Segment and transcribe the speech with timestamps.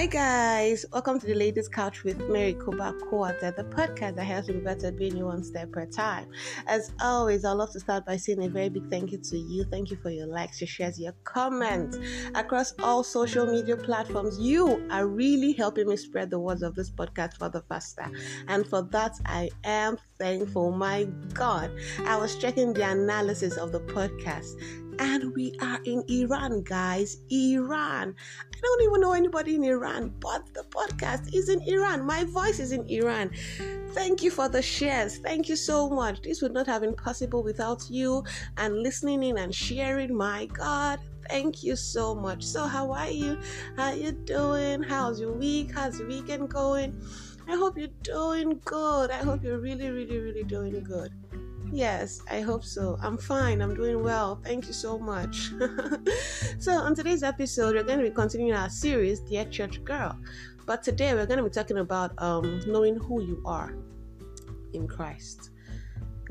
[0.00, 4.48] Hi guys, welcome to the Ladies Couch with Mary Kuba Quarter, the podcast that helps
[4.48, 6.26] you be better being you one step at a time.
[6.66, 9.64] As always, I'd love to start by saying a very big thank you to you.
[9.64, 11.98] Thank you for your likes, your shares, your comments
[12.34, 14.40] across all social media platforms.
[14.40, 18.10] You are really helping me spread the words of this podcast further faster.
[18.48, 20.72] And for that, I am thankful.
[20.72, 21.72] My God,
[22.06, 24.54] I was checking the analysis of the podcast
[25.00, 27.16] and we are in Iran, guys.
[27.30, 28.14] Iran.
[28.52, 32.04] I don't even know anybody in Iran, but the podcast is in Iran.
[32.04, 33.30] My voice is in Iran.
[33.94, 35.16] Thank you for the shares.
[35.16, 36.20] Thank you so much.
[36.20, 38.22] This would not have been possible without you
[38.58, 40.14] and listening in and sharing.
[40.14, 42.42] My God, thank you so much.
[42.44, 43.38] So, how are you?
[43.78, 44.82] How are you doing?
[44.82, 45.72] How's your week?
[45.74, 47.00] How's your weekend going?
[47.48, 49.10] I hope you're doing good.
[49.10, 51.10] I hope you're really, really, really doing good.
[51.72, 52.98] Yes, I hope so.
[53.00, 53.62] I'm fine.
[53.62, 54.40] I'm doing well.
[54.44, 55.52] Thank you so much.
[56.58, 60.18] so, on today's episode, we're going to be continuing our series, Dear Church Girl.
[60.66, 63.72] But today, we're going to be talking about um, knowing who you are
[64.72, 65.50] in Christ.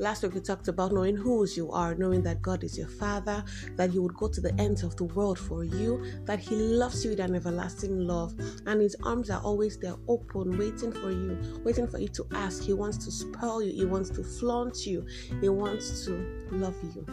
[0.00, 3.44] Last week we talked about knowing whose you are, knowing that God is your Father,
[3.76, 7.04] that He would go to the ends of the world for you, that He loves
[7.04, 8.34] you with an everlasting love,
[8.64, 12.62] and His arms are always there open, waiting for you, waiting for you to ask.
[12.62, 15.04] He wants to spoil you, He wants to flaunt you,
[15.42, 17.04] He wants to love you.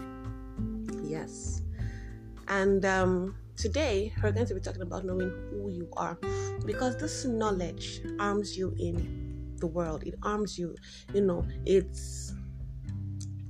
[1.04, 1.64] Yes.
[2.48, 6.18] And um, today we're going to be talking about knowing who you are
[6.66, 10.74] because this knowledge arms you in the world, it arms you,
[11.14, 12.34] you know, it's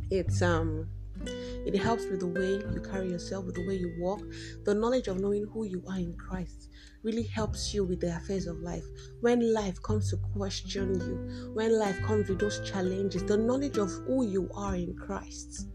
[0.10, 0.88] it's um
[1.26, 4.22] it helps with the way you carry yourself, with the way you walk.
[4.64, 6.70] The knowledge of knowing who you are in Christ
[7.04, 8.86] really helps you with the affairs of life.
[9.22, 13.90] When life comes to question you, when life comes with those challenges, the knowledge of
[14.06, 15.68] who you are in Christ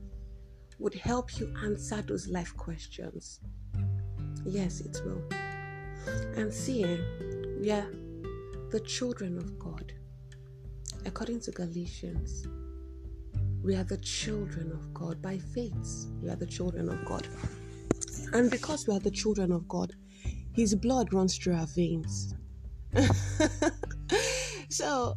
[0.79, 3.41] would help you answer those life questions.
[4.45, 5.23] Yes, it will.
[6.37, 7.01] And seeing
[7.61, 7.91] we are
[8.71, 9.93] the children of God,
[11.05, 12.47] according to Galatians
[13.63, 16.07] we are the children of God by faith.
[16.21, 17.29] We are the children of God.
[18.33, 19.93] And because we are the children of God,
[20.53, 22.35] His blood runs through our veins.
[24.69, 25.17] so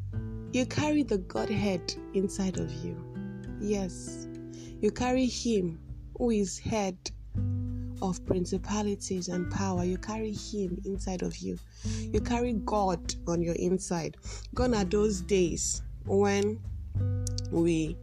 [0.52, 2.96] you carry the Godhead inside of you.
[3.60, 4.28] Yes,
[4.80, 5.80] you carry Him
[6.18, 6.98] who is head
[8.02, 9.84] of principalities and power.
[9.84, 11.58] You carry Him inside of you.
[11.84, 14.18] You carry God on your inside.
[14.54, 16.60] Gone are those days when
[17.52, 17.98] we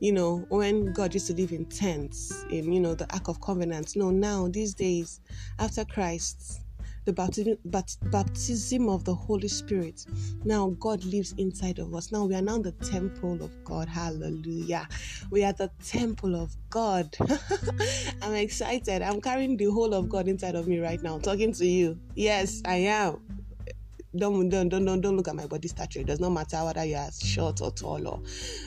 [0.00, 3.40] you know, when God used to live in tents, in, you know, the Ark of
[3.40, 3.94] Covenant.
[3.96, 5.20] No, now, these days,
[5.58, 6.62] after Christ,
[7.04, 10.06] the baptism, baptism of the Holy Spirit,
[10.44, 12.12] now God lives inside of us.
[12.12, 13.88] Now we are now the temple of God.
[13.88, 14.88] Hallelujah.
[15.30, 17.14] We are the temple of God.
[18.22, 19.02] I'm excited.
[19.02, 21.98] I'm carrying the whole of God inside of me right now, talking to you.
[22.14, 23.39] Yes, I am
[24.16, 26.00] don't don't don't don't don't look at my body stature.
[26.00, 28.22] It does not matter whether you are short or tall or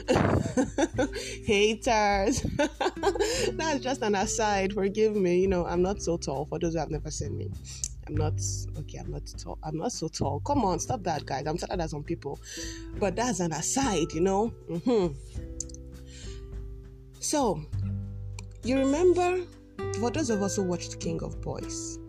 [1.46, 2.42] haters.
[3.52, 4.72] That's just an aside.
[4.72, 5.42] Forgive me.
[5.42, 6.46] You know, I'm not so tall.
[6.46, 7.52] For those who have never seen me,
[8.08, 8.40] I'm not
[8.80, 9.00] okay.
[9.00, 9.58] I'm not tall.
[9.64, 10.40] I'm not so tall.
[10.42, 11.46] Come on, stop that, guys.
[11.46, 12.40] I'm taller than some people,
[12.98, 14.14] but that's an aside.
[14.14, 14.54] You know.
[14.70, 15.14] Mm-hmm.
[17.20, 17.62] So,
[18.64, 19.46] you remember,
[20.00, 22.00] for those of us who watched King of Boys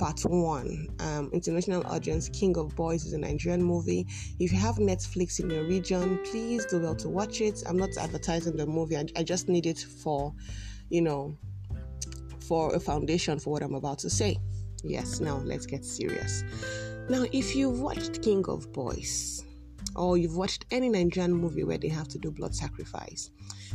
[0.00, 0.88] part one.
[1.00, 4.06] Um, international audience, King of Boys is a Nigerian movie.
[4.38, 7.62] If you have Netflix in your region, please do well to watch it.
[7.68, 10.32] I'm not advertising the movie, I, I just need it for,
[10.88, 11.36] you know,
[12.48, 14.38] for a foundation for what I'm about to say.
[14.82, 16.44] Yes, now let's get serious.
[17.10, 19.44] Now, if you've watched King of Boys,
[19.96, 23.30] or you've watched any Nigerian movie where they have to do blood sacrifice,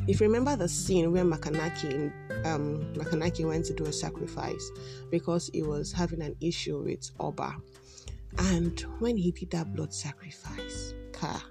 [0.08, 2.12] if you remember the scene where Makanaki,
[2.46, 4.72] um, Makanaki went to do a sacrifice
[5.12, 7.56] because he was having an issue with Oba,
[8.38, 11.44] and when he did that blood sacrifice, ka,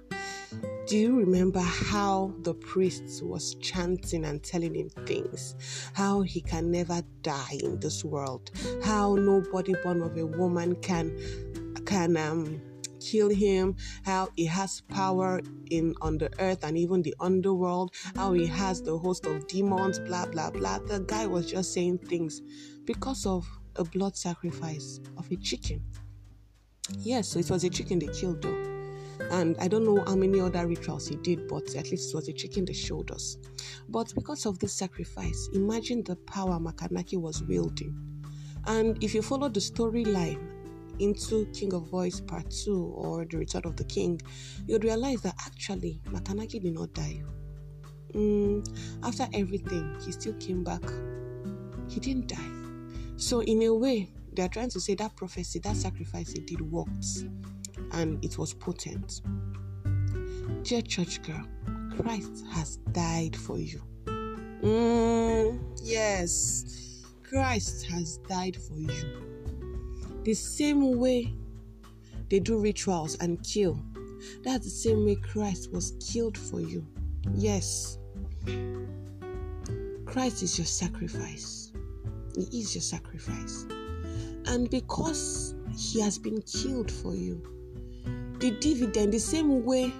[0.87, 5.55] do you remember how the priest was chanting and telling him things?
[5.93, 8.51] How he can never die in this world?
[8.83, 11.17] How nobody born of a woman can
[11.85, 12.61] can um
[13.11, 18.33] kill him, how he has power in on the earth and even the underworld, how
[18.33, 20.79] he has the host of demons, blah blah blah.
[20.79, 22.41] The guy was just saying things
[22.85, 25.83] because of a blood sacrifice of a chicken.
[26.99, 28.75] Yes, so it was a chicken they killed though.
[29.31, 32.27] And I don't know how many other rituals he did, but at least it was
[32.27, 33.37] a chicken they showed us.
[33.87, 37.95] But because of this sacrifice, imagine the power Makanaki was wielding.
[38.67, 40.54] And if you follow the storyline
[40.99, 44.21] into King of Boys Part 2 or The Return of the King,
[44.67, 47.21] you'd realize that actually Makanaki did not die.
[48.13, 48.65] Mm,
[49.03, 50.83] after everything, he still came back.
[51.89, 53.17] He didn't die.
[53.17, 57.25] So, in a way, they're trying to say that prophecy, that sacrifice he did worked
[57.91, 59.21] and it was potent.
[60.63, 61.45] Dear church girl,
[61.97, 63.81] Christ has died for you.
[64.61, 69.34] Mm, yes, Christ has died for you.
[70.25, 71.31] The same way
[72.31, 73.79] they do rituals and kill,
[74.43, 76.83] that's the same way Christ was killed for you.
[77.35, 77.99] Yes,
[80.07, 81.71] Christ is your sacrifice.
[82.35, 83.67] He is your sacrifice.
[84.47, 87.39] And because He has been killed for you,
[88.39, 89.93] the dividend, the same way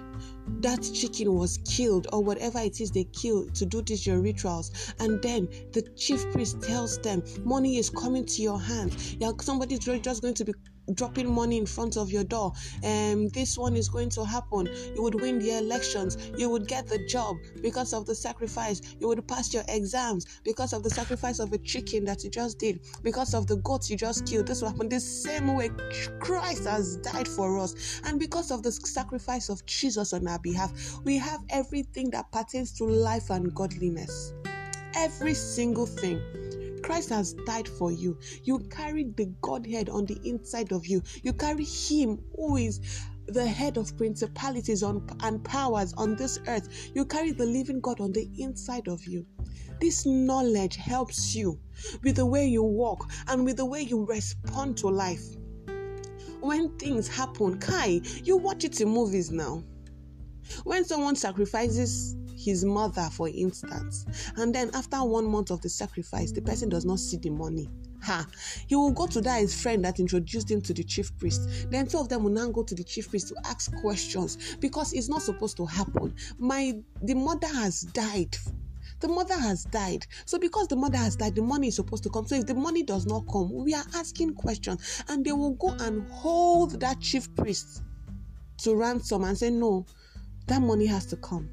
[0.58, 4.94] that chicken was killed or whatever it is they kill to do these your rituals.
[4.98, 8.94] And then the chief priest tells them money is coming to your hand.
[9.18, 10.54] Yeah somebody's just going to be
[10.94, 12.52] dropping money in front of your door.
[12.84, 14.68] Um, this one is going to happen.
[14.94, 16.16] You would win the elections.
[16.36, 18.80] You would get the job because of the sacrifice.
[19.00, 22.58] You would pass your exams because of the sacrifice of a chicken that you just
[22.58, 22.80] did.
[23.02, 24.46] Because of the goats you just killed.
[24.46, 25.70] This will happen the same way
[26.20, 28.00] Christ has died for us.
[28.04, 30.72] And because of the sacrifice of Jesus on our behalf,
[31.04, 34.32] we have everything that pertains to life and godliness.
[34.94, 36.45] Every single thing.
[36.86, 38.16] Christ has died for you.
[38.44, 41.02] You carry the Godhead on the inside of you.
[41.24, 42.80] You carry Him who is
[43.26, 46.92] the head of principalities on, and powers on this earth.
[46.94, 49.26] You carry the living God on the inside of you.
[49.80, 51.58] This knowledge helps you
[52.04, 55.24] with the way you walk and with the way you respond to life.
[56.38, 59.64] When things happen, Kai, you watch it in movies now.
[60.62, 62.14] When someone sacrifices
[62.46, 64.06] his mother, for instance,
[64.36, 67.68] and then after one month of the sacrifice, the person does not see the money.
[68.02, 68.26] Ha!
[68.66, 71.70] He will go to that his friend that introduced him to the chief priest.
[71.70, 74.92] Then two of them will now go to the chief priest to ask questions because
[74.92, 76.14] it's not supposed to happen.
[76.38, 78.36] My the mother has died
[79.00, 80.06] the mother has died.
[80.24, 82.26] So because the mother has died, the money is supposed to come.
[82.26, 85.70] So if the money does not come, we are asking questions, and they will go
[85.80, 87.82] and hold that chief priest
[88.58, 89.86] to ransom and say, No,
[90.46, 91.50] that money has to come.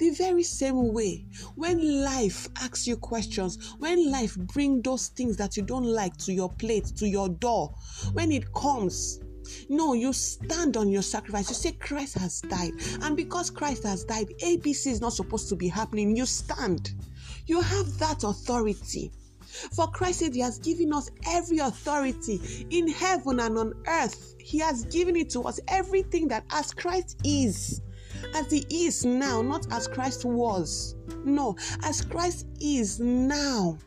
[0.00, 1.26] The very same way,
[1.56, 6.32] when life asks you questions, when life bring those things that you don't like to
[6.32, 7.74] your plate, to your door,
[8.14, 9.20] when it comes,
[9.68, 11.50] no, you stand on your sacrifice.
[11.50, 12.72] You say Christ has died.
[13.02, 16.16] And because Christ has died, ABC is not supposed to be happening.
[16.16, 16.92] You stand.
[17.44, 19.12] You have that authority.
[19.74, 24.34] For Christ said He has given us every authority in heaven and on earth.
[24.38, 25.60] He has given it to us.
[25.68, 27.82] Everything that as Christ is
[28.34, 30.96] as he is now, not as Christ was.
[31.24, 33.78] No, as Christ is now.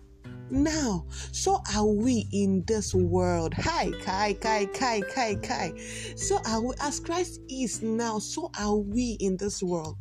[0.50, 3.54] Now, so are we in this world.
[3.56, 5.74] Hi, kai, kai, kai, kai, kai.
[6.16, 9.98] So are we, as Christ is now, so are we in this world.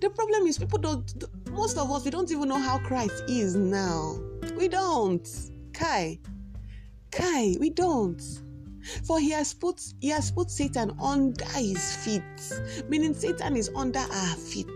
[0.00, 3.54] The problem is, people don't, most of us, we don't even know how Christ is
[3.54, 4.18] now.
[4.56, 5.28] We don't.
[5.72, 6.18] Kai,
[7.16, 8.22] Kai, we don't.
[9.04, 12.22] For he has put he has put Satan under his feet,
[12.88, 14.66] meaning Satan is under our feet.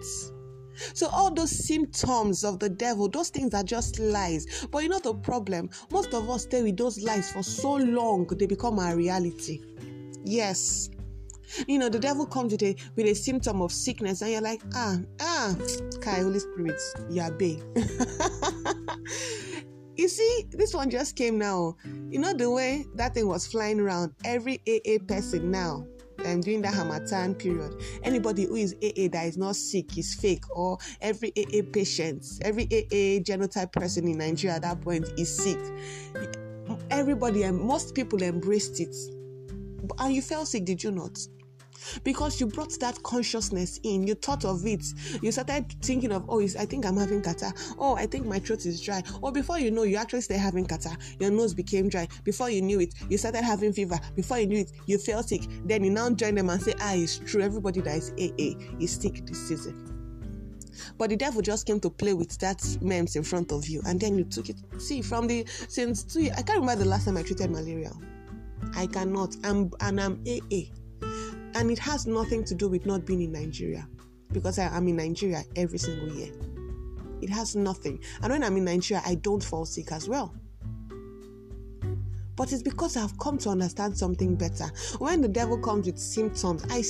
[0.94, 4.66] So all those symptoms of the devil, those things are just lies.
[4.70, 5.70] But you know the problem?
[5.90, 9.60] Most of us stay with those lies for so long they become our reality.
[10.24, 10.90] Yes.
[11.66, 14.62] You know, the devil comes with a with a symptom of sickness, and you're like,
[14.74, 15.56] ah, ah,
[16.00, 16.80] Kai, Holy Spirit,
[17.10, 17.60] Yabe.
[19.96, 21.76] You see, this one just came now.
[22.08, 24.12] You know the way that thing was flying around.
[24.24, 25.86] Every AA person now,
[26.24, 30.44] um, during that Harmattan period, anybody who is AA that is not sick is fake,
[30.54, 35.58] or every AA patient, every AA genotype person in Nigeria at that point is sick.
[36.90, 38.94] Everybody and most people embraced it.
[39.98, 41.18] And you felt sick, did you not?
[42.04, 44.06] Because you brought that consciousness in.
[44.06, 44.84] You thought of it.
[45.22, 47.54] You started thinking of, oh, I think I'm having catarrh.
[47.78, 49.02] Oh, I think my throat is dry.
[49.22, 50.96] Or before you know, you actually started having catarrh.
[51.20, 52.08] Your nose became dry.
[52.24, 53.98] Before you knew it, you started having fever.
[54.14, 55.42] Before you knew it, you felt sick.
[55.64, 57.42] Then you now join them and say, ah, it's true.
[57.42, 60.00] Everybody that is AA is sick this season.
[60.98, 64.00] But the devil just came to play with that memes in front of you, and
[64.00, 64.56] then you took it.
[64.78, 67.92] See, from the since two I can't remember the last time I treated malaria.
[68.74, 69.36] I cannot.
[69.44, 70.79] I'm and I'm AA.
[71.54, 73.88] And it has nothing to do with not being in Nigeria
[74.32, 76.32] because I am in Nigeria every single year.
[77.20, 78.00] It has nothing.
[78.22, 80.34] And when I'm in Nigeria, I don't fall sick as well.
[82.36, 84.64] But it's because I've come to understand something better.
[84.98, 86.80] When the devil comes with symptoms, I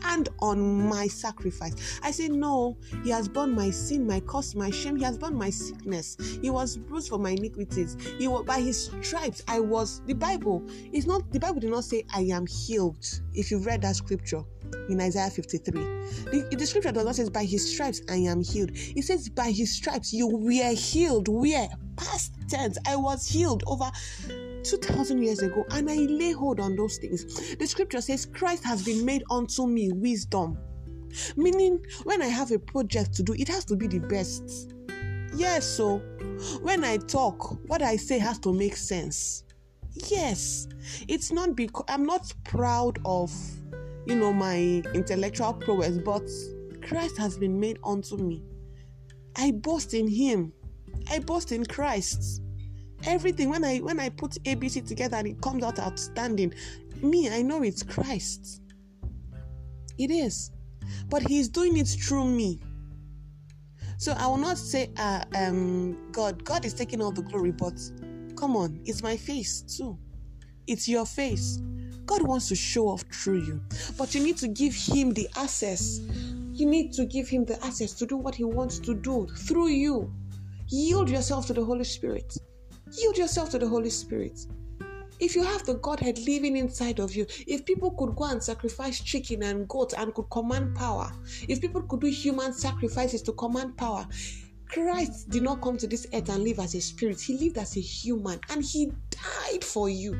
[0.00, 2.00] stand on my sacrifice.
[2.02, 4.96] I say, No, he has borne my sin, my cost, my shame.
[4.96, 6.16] He has borne my sickness.
[6.42, 7.96] He was bruised for my iniquities.
[8.18, 9.42] He was by his stripes.
[9.48, 10.62] I was the Bible.
[10.92, 13.06] It's not the Bible did not say I am healed.
[13.34, 14.42] If you've read that scripture,
[14.88, 15.72] in Isaiah 53.
[15.72, 18.70] The, the scripture does not say, By his stripes I am healed.
[18.72, 21.28] It says, By his stripes you were healed.
[21.28, 21.68] Where?
[21.96, 22.78] Past tense.
[22.86, 23.90] I was healed over
[24.64, 27.56] 2000 years ago and I lay hold on those things.
[27.56, 30.58] The scripture says, Christ has been made unto me wisdom.
[31.36, 34.74] Meaning, when I have a project to do, it has to be the best.
[35.34, 35.98] Yes, so
[36.62, 39.44] when I talk, what I say has to make sense.
[40.08, 40.68] Yes,
[41.08, 43.32] it's not because I'm not proud of,
[44.06, 46.28] you know, my intellectual prowess, but
[46.82, 48.42] Christ has been made unto me.
[49.36, 50.52] I boast in Him.
[51.10, 52.42] I boast in Christ.
[53.06, 56.52] Everything when I when I put ABC together and it comes out outstanding,
[57.02, 58.62] me I know it's Christ.
[59.98, 60.50] It is,
[61.08, 62.60] but He's doing it through me.
[63.98, 67.78] So I will not say, uh, um, God, God is taking all the glory, but
[68.34, 69.98] come on, it's my face too.
[70.66, 71.58] It's your face.
[72.06, 73.60] God wants to show off through you,
[73.98, 75.98] but you need to give Him the access.
[76.52, 79.68] You need to give Him the access to do what He wants to do through
[79.68, 80.12] you.
[80.68, 82.34] Yield yourself to the Holy Spirit.
[82.98, 84.46] Yield yourself to the Holy Spirit.
[85.20, 89.00] If you have the Godhead living inside of you, if people could go and sacrifice
[89.00, 91.12] chicken and goat and could command power,
[91.48, 94.06] if people could do human sacrifices to command power,
[94.66, 97.20] Christ did not come to this earth and live as a spirit.
[97.20, 100.14] He lived as a human and he died for you.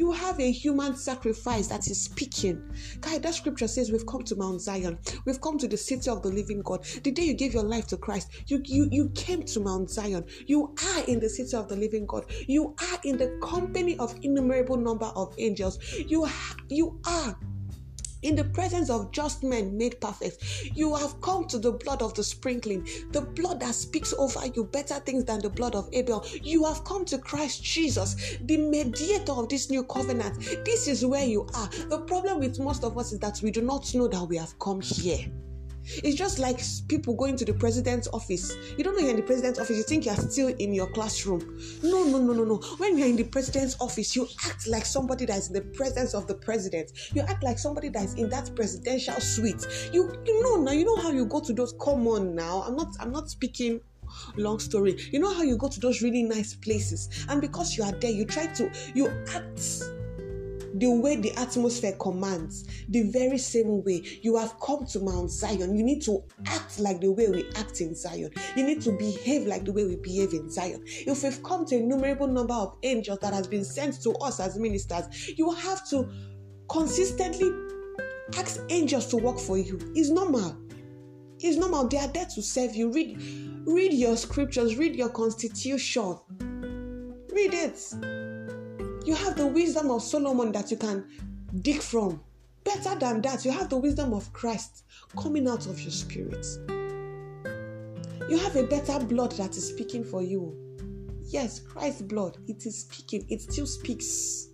[0.00, 2.62] You have a human sacrifice that is speaking.
[3.02, 4.98] Guy, that scripture says we've come to Mount Zion.
[5.26, 6.84] We've come to the city of the living God.
[7.04, 10.24] The day you gave your life to Christ, you, you, you came to Mount Zion.
[10.46, 12.24] You are in the city of the living God.
[12.46, 15.78] You are in the company of innumerable number of angels.
[15.98, 16.26] You,
[16.70, 17.38] you are
[18.22, 20.70] in the presence of just men made perfect.
[20.74, 24.64] You have come to the blood of the sprinkling, the blood that speaks over you
[24.64, 26.24] better things than the blood of Abel.
[26.42, 30.38] You have come to Christ Jesus, the mediator of this new covenant.
[30.64, 31.68] This is where you are.
[31.88, 34.58] The problem with most of us is that we do not know that we have
[34.58, 35.26] come here.
[35.84, 38.56] It's just like people going to the president's office.
[38.76, 41.40] You don't know you're in the president's office, you think you're still in your classroom.
[41.82, 42.56] No, no, no, no, no.
[42.78, 46.14] When you're in the president's office, you act like somebody that is in the presence
[46.14, 46.92] of the president.
[47.12, 49.66] You act like somebody that is in that presidential suite.
[49.92, 52.62] You you know now, you know how you go to those come on now.
[52.62, 53.80] I'm not I'm not speaking
[54.36, 54.96] long story.
[55.12, 58.10] You know how you go to those really nice places, and because you are there,
[58.10, 59.82] you try to you act
[60.74, 65.76] the way the atmosphere commands, the very same way you have come to Mount Zion.
[65.76, 68.30] You need to act like the way we act in Zion.
[68.56, 70.82] You need to behave like the way we behave in Zion.
[70.86, 74.40] If we've come to a innumerable number of angels that has been sent to us
[74.40, 76.08] as ministers, you have to
[76.68, 77.50] consistently
[78.36, 79.78] ask angels to work for you.
[79.94, 80.56] It's normal.
[81.40, 81.88] It's normal.
[81.88, 82.92] They are there to serve you.
[82.92, 83.20] Read,
[83.66, 84.76] read your scriptures.
[84.76, 86.16] Read your constitution.
[87.32, 88.19] Read it.
[89.10, 91.04] You have the wisdom of Solomon that you can
[91.62, 92.20] dig from.
[92.62, 94.84] Better than that, you have the wisdom of Christ
[95.20, 96.46] coming out of your spirit.
[98.28, 100.56] You have a better blood that is speaking for you.
[101.24, 103.26] Yes, Christ's blood, it is speaking.
[103.28, 104.50] It still speaks.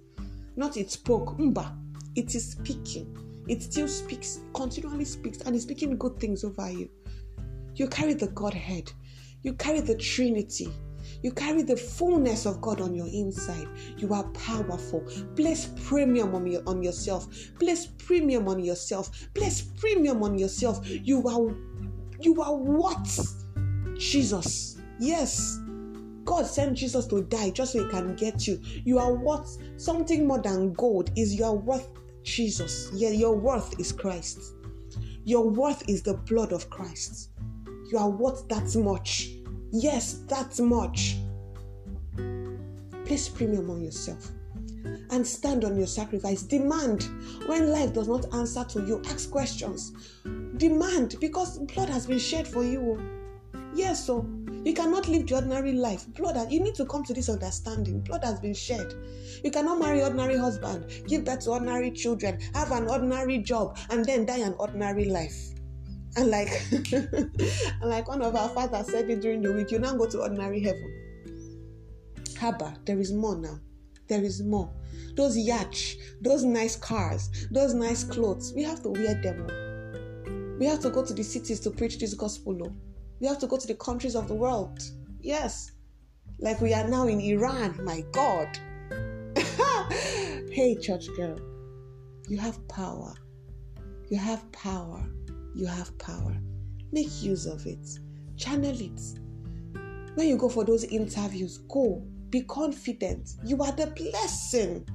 [0.56, 1.76] Not it spoke, mba.
[2.14, 3.14] It is speaking.
[3.48, 6.88] It still speaks, continually speaks, and is speaking good things over you.
[7.74, 8.90] You carry the Godhead.
[9.42, 10.70] You carry the Trinity.
[11.22, 13.68] You carry the fullness of God on your inside.
[13.96, 15.00] You are powerful.
[15.34, 17.28] Place premium on, your, on yourself.
[17.58, 19.28] Place premium on yourself.
[19.34, 20.80] Place premium on yourself.
[20.88, 21.54] You are
[22.20, 23.20] you are what?
[23.98, 24.78] Jesus.
[24.98, 25.58] Yes.
[26.24, 28.60] God sent Jesus to die just so he can get you.
[28.84, 31.88] You are worth Something more than gold is your worth
[32.22, 32.90] Jesus.
[32.94, 34.40] Yeah, your worth is Christ.
[35.24, 37.30] Your worth is the blood of Christ.
[37.92, 39.30] You are worth that much.
[39.78, 41.16] Yes, that much.
[43.04, 44.30] Place premium on yourself
[45.10, 46.42] and stand on your sacrifice.
[46.42, 47.06] Demand
[47.46, 49.02] when life does not answer to you.
[49.10, 49.92] Ask questions.
[50.56, 52.98] Demand because blood has been shed for you.
[53.74, 54.26] Yes, so
[54.64, 56.06] you cannot live the ordinary life.
[56.14, 58.00] Blood, you need to come to this understanding.
[58.00, 58.94] Blood has been shed.
[59.44, 64.06] You cannot marry ordinary husband, give birth to ordinary children, have an ordinary job, and
[64.06, 65.52] then die an ordinary life.
[66.18, 67.30] And like, and
[67.82, 70.60] like one of our fathers said it during the week, you now go to ordinary
[70.60, 70.90] heaven.
[72.36, 73.60] Haba, there is more now.
[74.08, 74.72] There is more.
[75.14, 75.76] Those yacht,
[76.22, 80.56] those nice cars, those nice clothes, we have to wear them.
[80.58, 82.56] We have to go to the cities to preach this gospel.
[82.64, 82.72] Oh.
[83.20, 84.82] We have to go to the countries of the world.
[85.20, 85.72] Yes.
[86.38, 87.78] Like we are now in Iran.
[87.84, 88.58] My God.
[90.50, 91.38] hey, church girl.
[92.28, 93.12] You have power.
[94.08, 95.06] You have power.
[95.56, 96.36] You have power.
[96.92, 97.98] Make use of it.
[98.36, 99.00] Channel it.
[100.14, 102.06] When you go for those interviews, go.
[102.28, 103.30] Be confident.
[103.42, 104.86] You are the blessing.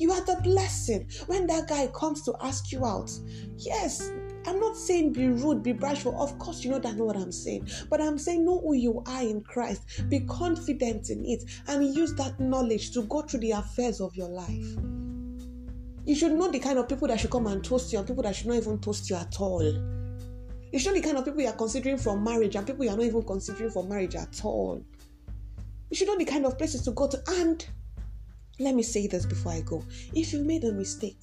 [0.00, 1.08] You are the blessing.
[1.26, 3.12] When that guy comes to ask you out,
[3.58, 4.10] yes,
[4.44, 6.20] I'm not saying be rude, be bashful.
[6.20, 7.68] Of course, you know that's not what I'm saying.
[7.88, 10.08] But I'm saying know who you are in Christ.
[10.08, 14.28] Be confident in it and use that knowledge to go through the affairs of your
[14.28, 14.66] life.
[16.04, 18.24] You should know the kind of people that should come and toast you and people
[18.24, 19.97] that should not even toast you at all.
[20.76, 22.96] Should know the kind of people you are considering for marriage and people you are
[22.96, 24.82] not even considering for marriage at all.
[25.92, 27.22] Should know the kind of places to go to.
[27.28, 27.66] And
[28.58, 29.82] let me say this before I go.
[30.14, 31.18] If you've made a mistake,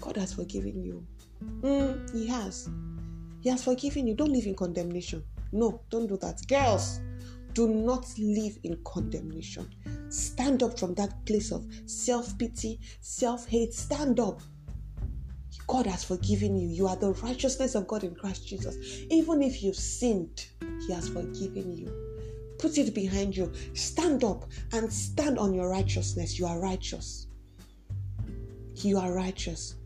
[0.00, 1.06] God has forgiven you.
[1.60, 2.70] Mm, he has.
[3.40, 4.14] He has forgiven you.
[4.14, 5.22] Don't live in condemnation.
[5.52, 6.46] No, don't do that.
[6.48, 7.00] Girls,
[7.52, 9.68] do not live in condemnation.
[10.08, 13.74] Stand up from that place of self pity, self hate.
[13.74, 14.40] Stand up.
[15.68, 16.66] God has forgiven you.
[16.66, 19.04] You are the righteousness of God in Christ Jesus.
[19.10, 20.46] Even if you've sinned,
[20.86, 21.92] He has forgiven you.
[22.58, 23.52] Put it behind you.
[23.74, 26.38] Stand up and stand on your righteousness.
[26.38, 27.26] You are righteous.
[28.76, 29.76] You are righteous.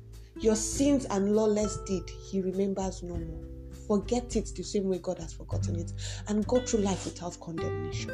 [0.40, 3.44] Your sins and lawless deed, He remembers no more.
[3.88, 5.92] Forget it the same way God has forgotten it
[6.28, 8.10] and go through life without condemnation.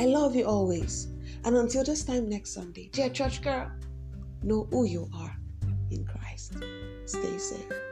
[0.00, 1.08] I love you always.
[1.44, 3.70] And until this time next Sunday, dear church girl,
[4.42, 5.31] know who you are
[7.06, 7.91] Stay safe.